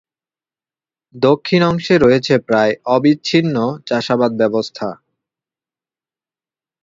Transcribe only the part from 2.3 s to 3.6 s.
প্রায় অবিচ্ছিন্ন